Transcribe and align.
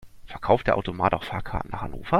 Verkauft 0.25 0.65
der 0.65 0.77
Automat 0.77 1.13
auch 1.13 1.23
Fahrkarten 1.23 1.69
nach 1.69 1.83
Hannover? 1.83 2.09